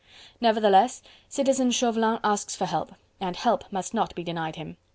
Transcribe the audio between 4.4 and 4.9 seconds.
him.